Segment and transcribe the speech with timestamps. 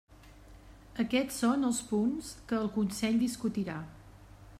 [1.03, 3.77] Aquests són els punts que el Consell discutirà.